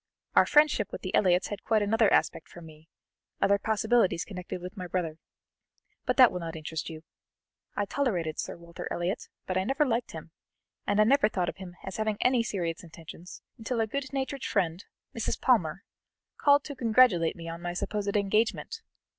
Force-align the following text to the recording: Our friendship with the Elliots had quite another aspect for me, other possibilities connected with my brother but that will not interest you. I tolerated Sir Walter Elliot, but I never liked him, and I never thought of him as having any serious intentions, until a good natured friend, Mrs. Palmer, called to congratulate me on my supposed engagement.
Our 0.35 0.47
friendship 0.47 0.91
with 0.91 1.03
the 1.03 1.13
Elliots 1.13 1.49
had 1.49 1.63
quite 1.63 1.83
another 1.83 2.11
aspect 2.11 2.49
for 2.49 2.59
me, 2.59 2.89
other 3.39 3.59
possibilities 3.59 4.25
connected 4.25 4.59
with 4.59 4.75
my 4.75 4.87
brother 4.87 5.19
but 6.07 6.17
that 6.17 6.31
will 6.31 6.39
not 6.39 6.55
interest 6.55 6.89
you. 6.89 7.03
I 7.75 7.85
tolerated 7.85 8.39
Sir 8.39 8.57
Walter 8.57 8.87
Elliot, 8.89 9.29
but 9.45 9.59
I 9.59 9.63
never 9.63 9.85
liked 9.85 10.13
him, 10.13 10.31
and 10.87 10.99
I 10.99 11.03
never 11.03 11.29
thought 11.29 11.49
of 11.49 11.57
him 11.57 11.75
as 11.83 11.97
having 11.97 12.17
any 12.19 12.41
serious 12.41 12.83
intentions, 12.83 13.43
until 13.59 13.79
a 13.79 13.85
good 13.85 14.11
natured 14.11 14.43
friend, 14.43 14.83
Mrs. 15.15 15.39
Palmer, 15.39 15.83
called 16.35 16.63
to 16.63 16.75
congratulate 16.75 17.35
me 17.35 17.47
on 17.47 17.61
my 17.61 17.73
supposed 17.73 18.17
engagement. 18.17 18.81